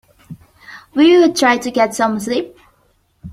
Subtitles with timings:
[0.95, 2.57] Will you try to get some sleep?